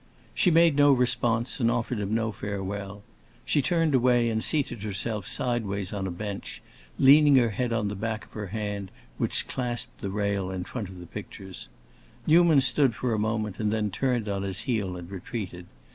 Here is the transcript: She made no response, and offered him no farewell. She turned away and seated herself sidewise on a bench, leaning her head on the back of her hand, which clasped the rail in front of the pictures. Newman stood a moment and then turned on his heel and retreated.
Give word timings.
She 0.33 0.49
made 0.49 0.75
no 0.75 0.91
response, 0.93 1.59
and 1.59 1.69
offered 1.69 1.99
him 1.99 2.15
no 2.15 2.31
farewell. 2.31 3.03
She 3.45 3.61
turned 3.61 3.93
away 3.93 4.31
and 4.31 4.43
seated 4.43 4.81
herself 4.81 5.27
sidewise 5.27 5.93
on 5.93 6.07
a 6.07 6.09
bench, 6.09 6.63
leaning 6.97 7.35
her 7.35 7.51
head 7.51 7.71
on 7.71 7.87
the 7.87 7.93
back 7.93 8.25
of 8.25 8.31
her 8.33 8.47
hand, 8.47 8.89
which 9.19 9.47
clasped 9.47 10.01
the 10.01 10.09
rail 10.09 10.49
in 10.49 10.63
front 10.63 10.89
of 10.89 10.97
the 10.99 11.05
pictures. 11.05 11.67
Newman 12.25 12.61
stood 12.61 12.95
a 13.03 13.17
moment 13.19 13.59
and 13.59 13.71
then 13.71 13.91
turned 13.91 14.27
on 14.27 14.41
his 14.41 14.61
heel 14.61 14.97
and 14.97 15.11
retreated. 15.11 15.67